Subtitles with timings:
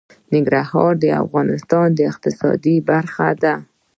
[0.33, 3.53] ننګرهار د افغانستان د اقتصاد برخه ده.